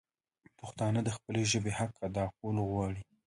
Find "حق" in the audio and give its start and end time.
1.79-1.93